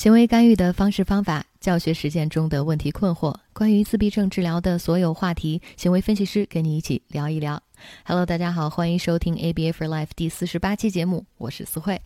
[0.00, 7.62] 行为干预的方式方法，教学实践中的问题困惑，关于自闭症治疗的所有话题，行为分析师跟你一起聊一聊。
[8.06, 12.00] Hello，大家好，欢迎收听 ABA for Life 第四十八期节目，我是思慧。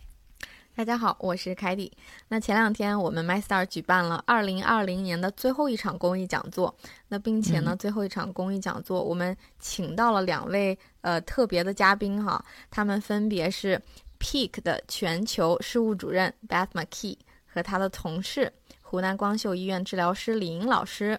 [0.75, 1.89] 大家好，我是凯蒂。
[2.27, 6.75] 那前两天我们 MyStar 举办了二零二零年的最后一场公益讲座，
[7.07, 13.81] 那并且呢，最后一场公益讲座我们请到了两位呃特别的嘉宾哈，他们分别是
[14.19, 17.15] Peak 的全球事务主任 Beth McKee
[17.55, 18.51] 和他的同事
[18.81, 21.17] 湖南光秀医院治疗师李莹老师。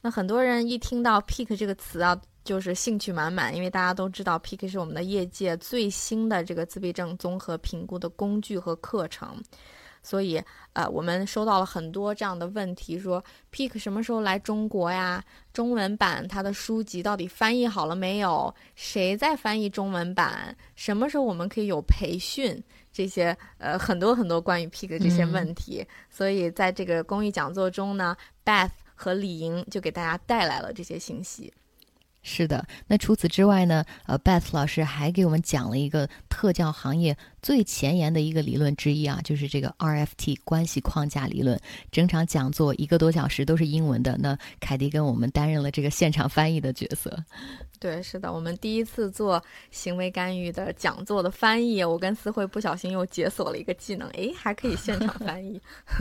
[0.00, 2.20] 那很多人一听到 Peak 这个词啊。
[2.44, 9.38] 就是兴趣满满，因为大家都知道，PK 是我们的业界最新的这个自闭症综合评估的工具和课程，
[10.02, 10.42] 所以
[10.72, 15.22] 呃，我们收到了很多这样的问题，说 PK 什么时候来中国呀？
[15.52, 18.54] 中文版它的书籍到底翻译好了没有？
[18.74, 20.56] 谁在翻译中文版？
[20.74, 22.58] 什么时候我们可以有培训？
[22.98, 31.54] 这些呃，很多很多关于 pig 的这些问题，所以在这个公益讲座中呢，Beth 和李莹就给大家带来了这些信息。
[32.24, 33.84] 是的，那除此之外呢？
[34.06, 41.58] 呃，Beth 老师还给我们讲了一个特教行业最前沿的一个理论之一啊，就是这个 RFT 关系框架理论。
[41.90, 47.16] 整场讲座一个多小时都是英文的，那凯迪跟我们担任了这个现场翻译的角色。
[47.80, 55.60] 对，是的，我们第一次做行为干预的讲座的翻译，我跟思慧不小心又解锁了一个技能，诶，还可以现场翻译，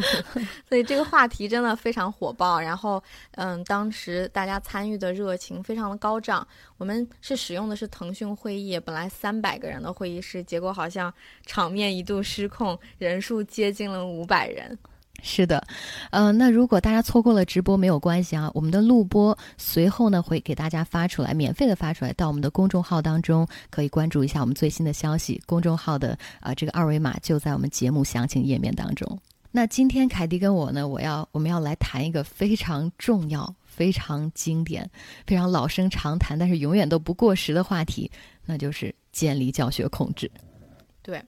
[0.67, 2.59] 所以这个话题真的非常火爆。
[2.59, 3.01] 然后，
[3.33, 6.47] 嗯，当时大家参与的热情非常的高涨。
[6.77, 11.13] 我们是使用的是腾讯会议，本来三百个人的会议室，结果好像
[11.45, 14.77] 场面一度失控，人数接近了五百人。
[15.23, 15.65] 是的，
[16.11, 25.41] 呃，那如果大家错过了直播没有关系啊，我们的录播随后呢会给大家发出来，免费的发出来到我们的公众号当中，可以关注一下我们最新的消息。
[25.47, 29.19] 公众号的啊这个二维码就在我们节目详情页面当中。
[29.49, 34.89] 那今天凯迪跟我呢，我要我们要来谈一个非常重要、非常经典、
[35.27, 38.09] 非常老生常谈，但是永远都不过时的话题，
[38.45, 40.31] 那就是建立教学控制。
[41.03, 41.21] 对。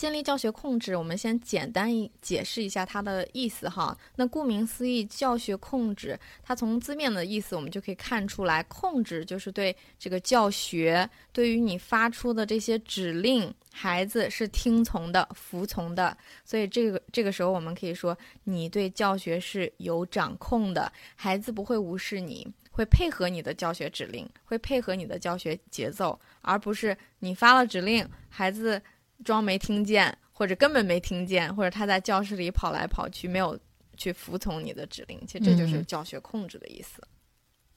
[0.00, 1.90] 建立教学控制，我们先简单
[2.22, 3.94] 解释一下它的意思哈。
[4.16, 16.16] 那顾名思义，教学控制，它从字面的意思我们就可以看出来，控制就是对这个教学，对于你发出的这些指令，孩子是听从的、服从的。
[16.46, 28.80] 所以这个这个时候，我们可以说，你对教学是有掌控的，孩子不会无视你，会配合你的教学指令，会配合你的教学节奏，而不是你发了指令，孩子。
[29.24, 33.58] 装没听见，或者根本没听见，或者他在教室里跑来跑去，没有
[33.96, 37.02] 去服从你的指令，其实这就是教学控制的意思。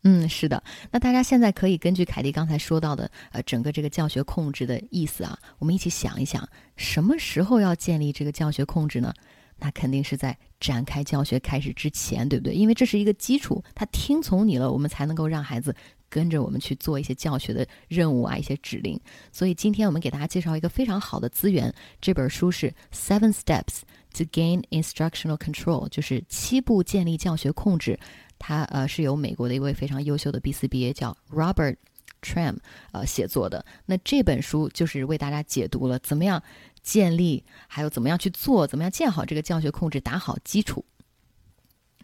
[0.05, 0.61] 嗯，是的。
[0.91, 9.13] 那大家现在可以根据凯蒂刚才说到的，呃，整个这个教学控制的意思啊，我们一起想一想，什么时候要建立这个教学控制呢？
[9.59, 12.53] 那肯定是在展开教学开始之前，对不对？
[12.53, 15.73] 因为这是一个基础，他听从你了，我们才能够让孩子。
[16.13, 18.99] 跟着我们去做一些教学的任务啊，一些指令。
[19.31, 23.81] 所以今天我们给大家介绍一个非常好的资源，这本书是《Seven Steps
[24.13, 27.99] to Gain Instructional Control》，就是七步建立教学控制。
[28.37, 31.77] 它呃是由美国的一位非常优秀的 BCBA 叫 Robert
[32.21, 32.57] Tram
[32.91, 33.65] 呃写作的。
[33.87, 36.43] 那这本书就是为大家解读了怎么样
[36.83, 40.85] 建立，还有怎么样去做，怎么样建好这个教学控制，打好基础。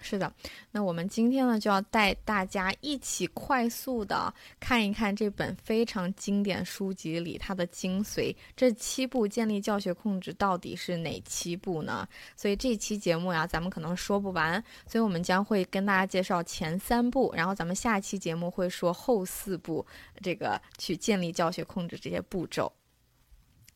[0.02, 0.32] 是的，
[0.72, 8.36] 那我们今天呢就要带大家一起快速的看一看这本非常经典书籍里它的精髓。
[8.56, 12.08] 这七步建立教学控制到底是哪七步呢？
[12.36, 19.86] 所以这期节目呀，咱们可能说不完，所以我们将会跟大家介绍前三步，然后咱们下期节目会说后四步，
[20.22, 22.72] 这个去建立教学控制这些步骤。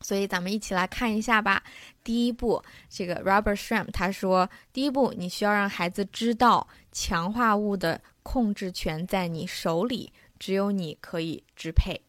[0.03, 1.64] 所以咱们一起来看一下吧。
[2.03, 12.02] 第一步，这个 Robert Shrim，他说，第一步你需要让孩子知道强化物的控制权在你手里，只有你可以支配。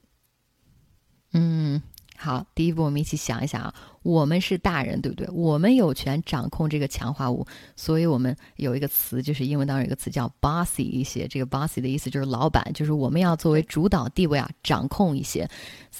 [1.33, 1.83] 嗯。
[2.17, 5.27] 好，第一步我们一起想一想啊，我们是大人，对不对？
[5.33, 11.27] 我们有权掌控这个强化物，所以我们有一个词，就是英文当中有一个词叫 bossy 一些。
[11.27, 15.49] 这个 bossy 的意思就是老板，就是我们要作为主导地位啊，掌控一些。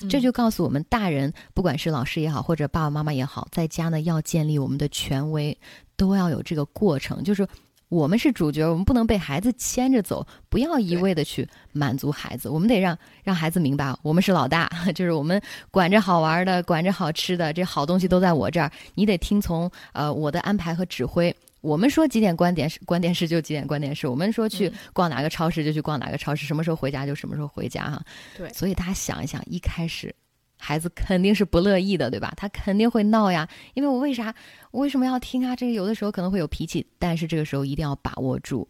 [0.09, 5.59] 这就告诉我们，大人不管是老师也好，或者爸爸妈妈也好，在家呢要建立我们的权威，
[5.97, 7.49] 都要有这个过程，就是。
[7.95, 21.35] 我们是主角，我们不能被孩子牵着走，不要一味的去满足孩子，我们得让让孩子明白，我们是老大， 就是我们管着好玩的，管着好吃的，这好东西都在我这儿，你得听从呃我的安排和指挥。
[21.61, 24.07] 我们说几点关电视，关电视就几点关电视。
[24.09, 28.03] 我们说去逛哪个超市就去逛哪个超市，什么时候回家就什么时候回家哈。
[28.37, 30.15] 对，所以大家想一想，一开始。
[30.57, 32.33] 孩子肯定是不乐意的，对吧？
[32.37, 34.35] 他肯定会闹呀，因为我为啥
[34.71, 35.55] 我为什么要听啊？
[35.55, 38.67] 这个有的时候可能会有脾气，但是这个时候一定要把握住，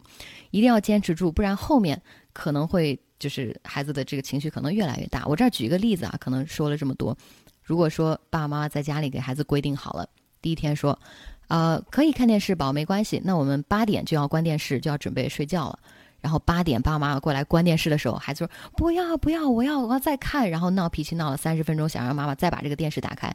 [0.51, 2.01] 一定要坚持住，不然后面
[2.33, 5.25] 可能会就是孩子的这个情绪可能越来越大。
[5.25, 7.17] 我这儿举一个例子啊，可能说了这么多，
[7.63, 10.07] 如果说爸爸妈妈在家里给孩子规定好了，
[10.41, 10.99] 第一天说，
[11.47, 15.79] 呃，可以看电视，宝宝没关系，那我们八点就要关电视，就要准备睡觉了。
[16.25, 23.31] 然后八点爸爸妈妈过来关电视的时候，孩子说不要不要，我要我要再看，然后闹脾气闹了三十分钟，想让妈妈再把这个电视打开。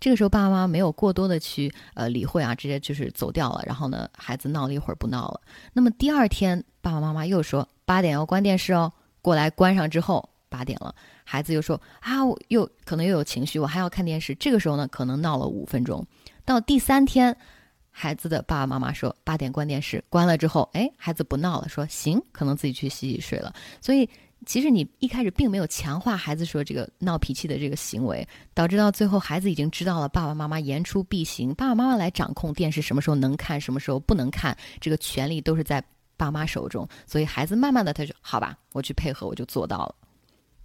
[0.00, 3.62] 这个时候爸爸妈妈没有过多的去呃理会啊，直接就是走掉了。
[3.64, 5.40] 然后呢，孩子闹了一会儿不闹了。
[5.72, 10.92] 那么第二天爸爸妈妈又说八点要关电视哦，过来关上之后八点了，
[11.22, 14.34] 孩子又说啊，我又可能又有情绪，我还要看电视。
[14.34, 16.04] 这个时候呢，可能闹了五分钟。
[16.44, 17.36] 到第三天。
[17.92, 23.54] 孩子的爸爸妈妈说八点关电视，关了之后，哎，孩子不闹了，说行，可能自己去洗洗睡了。
[23.80, 24.08] 所以
[24.44, 35.84] 其实你一开始并没有强化孩子说这个闹脾气的这个行为，导致到最后孩子已经知道了爸爸妈妈言出必行，爸爸妈妈来掌控电视什么时候能看，什么时候不能看，这个权利都是在
[36.16, 36.88] 爸妈手中。
[37.06, 39.94] 所以孩子慢慢的他就好吧，我去配合，我就做到了。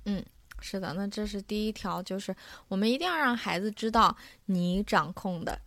[0.05, 0.23] 嗯，
[0.59, 2.35] 是的，那这是第一条，就是
[2.67, 4.15] 我们一定要让孩子知道
[4.45, 5.59] 你掌控的。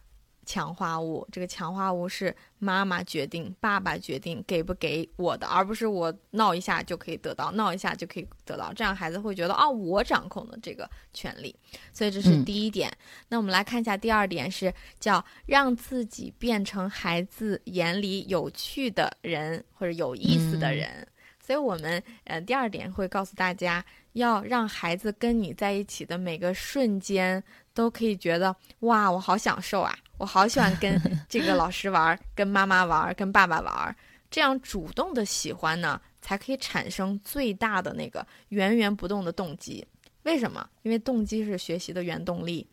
[0.50, 11.55] 强化物，这个强化物是妈妈决定、爸爸决定给不给我的，而不是我闹一下就可以得到，闹一下就可以得到，这样孩子会觉得哦，我掌控了这个权利。
[11.93, 12.93] 所以这是第一点。
[13.29, 21.06] 那我们来看一下第二点，是叫让自己变成孩子眼里有趣的人或者有意思的人。
[21.38, 27.41] 所以我们呃第二点会告诉大家，要让孩子跟你在一起的每个瞬间
[27.73, 29.96] 都可以觉得哇，我好享受啊。
[30.20, 31.00] 我好喜欢跟
[31.31, 33.96] 这个老师玩，跟妈妈玩，跟爸爸玩，
[34.31, 39.82] 这样主动的喜欢呢，才可以产生最大的那个源源不动的动机。
[40.25, 40.69] 为什么？
[40.82, 42.69] 因为动机是学习的原动力。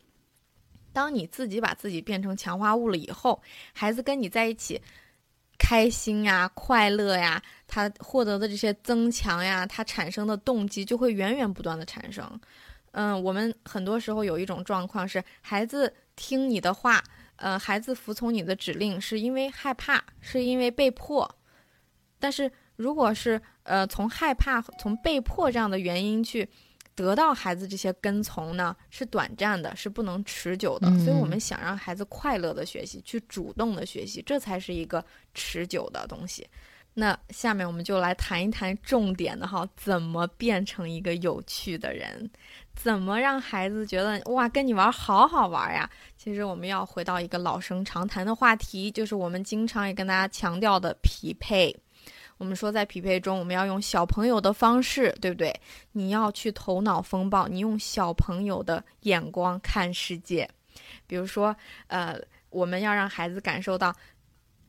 [0.92, 3.42] 当你自己把自己变成强化物了以后，
[3.72, 4.82] 孩子跟你在一起，
[5.58, 12.30] 开心呀、快乐呀，他获得的这些增强呀，他产生的动机就会源源不断的产生。
[12.92, 17.02] 嗯，我们很多时候有一种状况是，孩子听你的话。
[17.38, 21.30] 呃，孩子服从你的指令是因为害怕，是因为被迫。
[22.20, 26.48] 但是，如果是呃从害怕、从被迫这样的原因去
[26.96, 30.88] 得到孩子这些跟从呢，是短暂的，是不能持久的。
[30.98, 36.48] 所以，我们想让孩子快乐的学习，去主动的学习，这才是一个持久的东西。
[37.00, 42.28] 那下面我们就来谈一谈重点的哈，怎么变成一个有趣的人。
[42.74, 45.88] 怎么让孩子觉得哇，跟你玩好好玩呀？
[46.18, 51.76] 其实我们要回到一个老生常谈的话题，就是我们经常也跟大家强调的匹配。
[52.40, 55.54] 我们说在匹配中，我们要用小朋友的方式，对不对？
[55.92, 60.50] 你要去头脑风暴，你用小朋友的眼光看世界。
[61.06, 61.56] 比如说，
[61.90, 63.96] 呃，我们要让孩子感受到，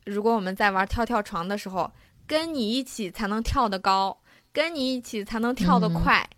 [0.05, 1.91] 如果我们在玩跳跳床的时候，
[2.29, 4.17] 跟你一起才能跳得高，
[4.53, 6.29] 跟你一起才能跳得快。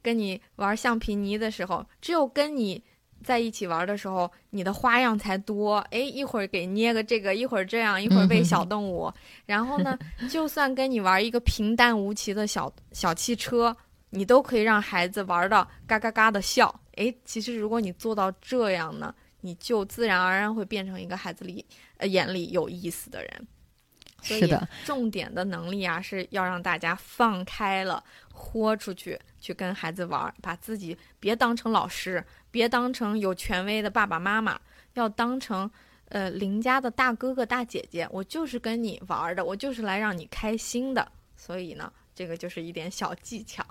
[0.00, 2.82] 跟你玩橡皮泥的时候，只有跟你
[3.24, 5.78] 在一起玩的时候，你的花样才多。
[5.90, 9.12] 哎，一会儿给捏个这个，一会儿这样，一会儿喂小动物。
[9.46, 9.98] 然后呢，
[10.30, 13.76] 就算跟你玩一个平淡无奇的小小汽车，
[14.10, 16.72] 你都可以让孩子玩到嘎嘎嘎的笑。
[16.96, 21.64] 哎，其实如果你做到这样呢，你就自然而然会变成一个孩子里
[21.96, 23.46] 呃眼里有意思的人。
[24.22, 28.02] 是的，重点的能力啊，是要让大家放开了，
[28.32, 34.58] 豁出去，去跟孩子玩，把自己别当成老师，别当成有权威的爸爸妈妈，
[34.94, 35.70] 要当成
[36.08, 38.08] 呃邻家的大哥哥大姐姐。
[38.10, 41.10] 我就是跟你玩的，我就是来让你开心的。
[41.36, 43.66] 所以呢，这个就是一点小技巧。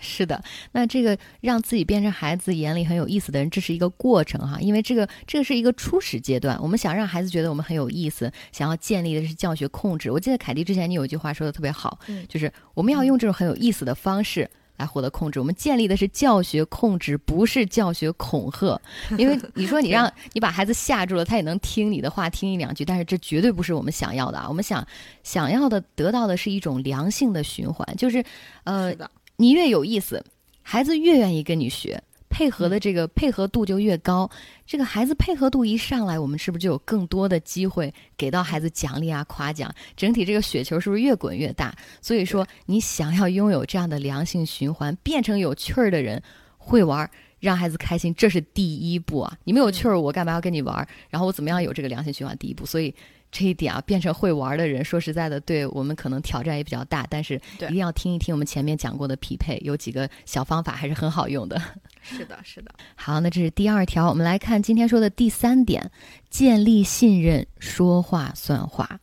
[0.00, 0.42] 是的，
[0.72, 6.58] 那这个让自己变成孩子眼里很有意思的人，这是一个过程哈，因为这个这个是一个初始阶段。
[6.60, 10.10] 我们想让孩子觉得我们很有意思，想要建立的是教学控制。
[10.10, 15.38] 我记得凯蒂之前你有一句话说的特别好，就是我们要用这种很有意思的方式来获得控制。
[15.38, 18.80] 我们建立的是教学控制，不是教学恐吓。
[19.18, 24.46] 因为 你说你让你把孩子吓住了，他也能听你的话听一两句，但是这绝对不是我们想要的啊。
[24.48, 24.86] 我们想
[25.22, 28.24] 想要的得到的是一种良性的循环，就是
[28.64, 28.94] 呃。
[29.40, 30.22] 你越有意思，
[30.60, 34.30] 孩子越愿意跟你学，配合的这个配合度就越高。
[34.66, 39.74] 这个孩子配合度一上来，我们是不是就有更多的机会给到孩子奖励啊、夸奖？
[39.96, 41.74] 整体这个雪球是不是越滚越大？
[42.02, 46.22] 所以说，你想要拥有这样的良性循环，变成有趣儿的人，
[46.58, 49.38] 会玩，让孩子开心，这是第一步啊！
[49.44, 50.86] 你没有趣儿，我干嘛要跟你玩儿？
[51.08, 52.36] 然后我怎么样有这个良性循环？
[52.36, 52.94] 第一步，所以
[53.30, 57.06] 这一点啊，变成会玩的人，说实在的，对我们可能挑战也比较大。
[57.08, 61.60] 但是一定要听一听我们前面讲过的匹配，有几个小方法还是很好用的。
[62.02, 62.74] 是的，是的。
[62.94, 65.90] 好，那这是第二条，我们来看今天说的第三点：
[66.28, 68.98] 建立信任，说话算话。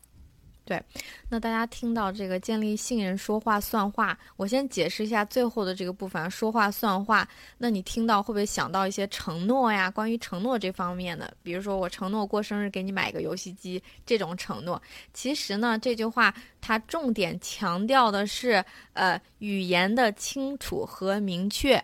[0.68, 0.84] 对，
[1.30, 7.26] 那大家听到这个建立信任、说话算话，我先解释一下最后的这个部分，说话算话。
[7.60, 9.90] 那你听到会不会想到一些承诺呀？
[9.90, 14.82] 关于承诺这方面的，比如说我承诺过生日给你买个游戏机这种承诺。
[15.14, 21.82] 其实呢，这句话它重点强调的是，呃，语言的清楚和明确。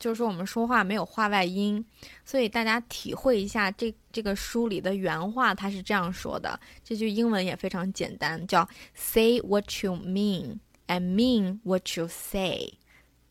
[0.00, 1.84] 就是说，我们说话没有话外音，
[2.24, 6.58] 所以大家体会一下这这个书里的原话，它是这样说的。
[6.82, 12.72] 这句英文也非常简单，叫 “Say what you mean and mean what you say”，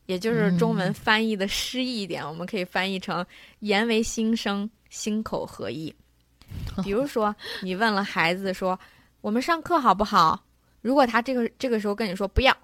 [0.06, 3.26] 也就是中文翻译的诗意一点，我们可以翻译成
[3.60, 5.94] “言为心声，心口合一
[6.84, 8.80] ”。比如说，你问了孩子说
[9.22, 10.46] ：“我们上课好不好？”
[10.82, 12.56] 如果他这个这个时候跟你说“不要”，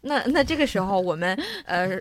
[0.00, 2.00] 那那这个时候我们呃。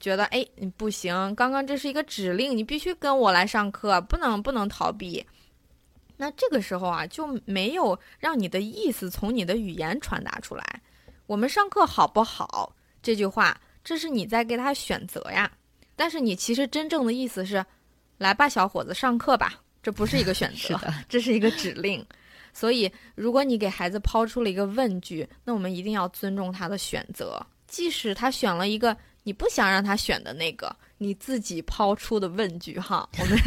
[0.00, 5.24] 觉得哎，你不行，刚刚这是一个指令，你必须跟我来上课，不能不能逃避。
[6.16, 10.82] 那这个时候啊，就没有让你的意思从你的语言传达出来。
[11.26, 12.74] 我们上课好不好？
[13.02, 15.50] 这句话，这是你在给他选择呀。
[15.96, 17.64] 但是你其实真正的意思是，
[18.18, 19.60] 来吧，小伙子，上课吧。
[19.82, 20.78] 这不是一个选择，
[21.08, 22.04] 这是一个指令。
[22.52, 28.94] 所以，如果你给孩子抛出了一个问句，那我们一定要尊重他的选择，即使他选了一个。
[29.22, 33.38] 你不想让他选的那个，你自己抛出的问句哈， 我们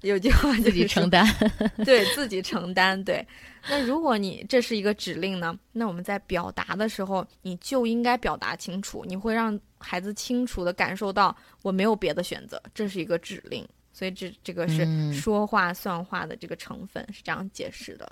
[0.00, 1.26] 有句话自己承担，
[1.84, 3.02] 对自己承担。
[3.04, 3.26] 对，
[3.68, 13.66] 那如果你这是一个指令呢，那我们在表达的时候，你就应该表达清楚，你会让孩子清楚的感受到我没有别的选择，这是一个指令。
[13.92, 18.08] 所以这这个是说话算话的这个成分是这样解释的。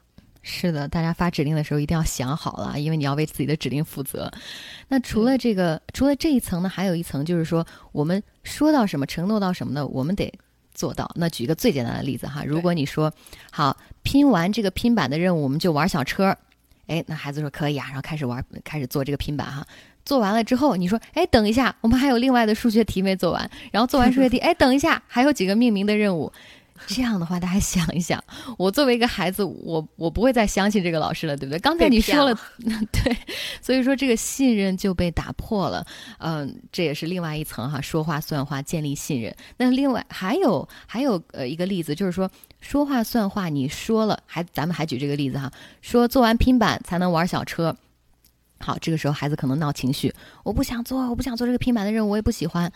[0.49, 4.31] 是的，大家发指令的时候一定要想好了，因为你要为自己的指令负责。
[4.87, 9.85] 那除了这个，除了这一层呢，还有一层就是说，我们说到什么，承诺到什么呢？
[9.85, 10.33] 我们得
[10.73, 11.11] 做到。
[11.17, 13.13] 那举一个最简单的例子哈，如果你说
[13.51, 16.37] 好拼完这个拼板的任务，我们就玩小车，
[16.87, 19.67] 哎，那孩子说可以啊，然后开始玩，开始做这个拼板哈。
[20.05, 23.51] 做完了之后，你说哎，等一下，我们还有另外的数学题没做完。
[23.73, 26.33] 然后做完数学题，哎，等一下，还有几个命名的任务。
[26.87, 28.23] 这样的话，大家想一想，
[28.59, 31.59] 我作为一个孩子，我我不会再相信这个老师了，对不对？
[31.61, 32.39] 刚才你说了，
[32.93, 33.17] 对，
[33.61, 35.87] 所以说这个信任就被打破了。
[36.19, 39.35] 嗯，这也是另外一层哈，说话算话，建立信任。
[39.57, 42.31] 那另外还有还有呃一个例子，就是说
[42.61, 47.77] 说话算话，你说了，还咱们还举这个例子哈，说做完拼板才能玩小车。
[48.59, 52.73] 好，这个时候孩子可能闹情绪，我不想做，我不想做这个拼板的任务，我也不喜欢。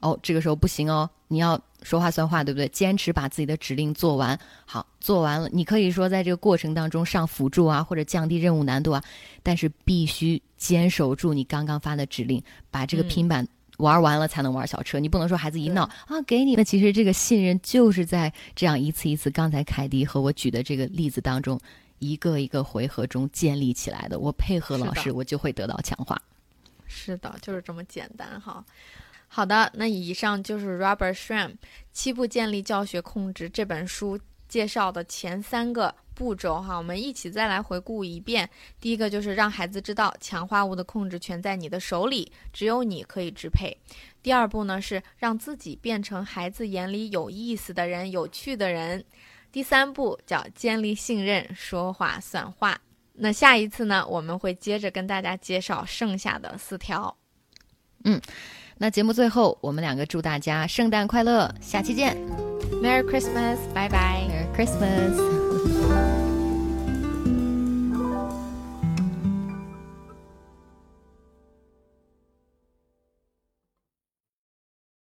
[0.00, 2.68] 哦，这个时候不行哦，你要说话算话，对不对？
[2.68, 4.38] 坚持把自己的指令做完。
[4.64, 9.02] 好，做完了，你可以说在这个过程当中上辅助啊，或者降低任务难度啊，
[9.42, 13.46] 但是必须坚守住你刚刚发的指令，把这个拼板
[13.78, 15.00] 玩完了才能玩小车。
[15.00, 16.54] 你不能说孩子一闹啊，给你。
[16.54, 21.60] 那其实这个信任就是在这样一次一次，刚才凯迪和我举的这个例子当中，
[21.98, 24.18] 一个一个回合中建立起来的。
[24.20, 26.16] 我配合老师，我就会得到强化。
[26.86, 28.64] 是的，就是这么简单哈。
[29.34, 31.48] 好的，那以上就是 Robert Schramm
[31.92, 38.48] 《七步建立教学控制》这本书介绍的前三个步骤哈，我们一起再来回顾一遍。
[38.80, 43.76] 第一个就是让孩子知道强化物的控制权在你的手里，只有你可以支配。
[44.22, 49.04] 第二步呢是让自己变成孩子眼里有意思的人、有趣的人。
[49.50, 52.80] 第三步叫建立信任，说话算话。
[53.14, 57.16] 那下一次呢，我们会接着跟大家介绍剩下的四条。
[58.04, 58.22] 嗯。
[58.76, 62.16] 那节目最后，我们两个祝大家圣诞快乐，下期见
[62.82, 66.03] ，Merry Christmas，拜拜，Merry Christmas。